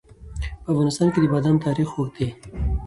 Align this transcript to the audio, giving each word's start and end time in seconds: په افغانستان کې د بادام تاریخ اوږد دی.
په 0.63 0.67
افغانستان 0.73 1.07
کې 1.13 1.19
د 1.21 1.25
بادام 1.33 1.55
تاریخ 1.65 1.89
اوږد 1.93 2.13
دی. 2.17 2.27